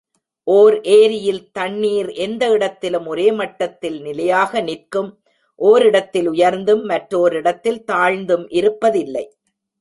[0.47, 5.11] ஓர் ஏரியில் தண்ணீர் எந்த இடத்திலும் ஒரே மட்டத்தில் நிலையாக நிற்கும்
[5.59, 9.25] ஓரிடத்தில் உயர்ந்தும் மற்றோரிடத்தில் தாழ்ந்தும் இருப்பதில்லை.